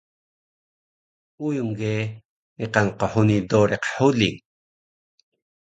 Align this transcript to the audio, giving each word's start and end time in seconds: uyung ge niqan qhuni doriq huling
uyung 1.45 1.73
ge 1.79 1.95
niqan 2.57 2.87
qhuni 2.99 3.37
doriq 3.49 3.83
huling 3.95 4.37